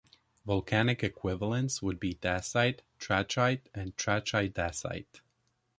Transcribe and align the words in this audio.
Volcanic 0.47 1.03
equivalents 1.03 1.79
would 1.83 1.99
be 1.99 2.15
dacite, 2.15 2.81
trachyte 2.97 3.69
and 3.71 3.95
trachydacite. 3.97 5.21